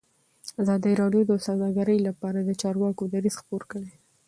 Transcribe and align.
ازادي 0.61 0.93
راډیو 1.01 1.21
د 1.27 1.31
سوداګري 1.45 1.97
لپاره 2.07 2.39
د 2.43 2.51
چارواکو 2.61 3.03
دریځ 3.13 3.35
خپور 3.41 3.61
کړی. 3.71 3.91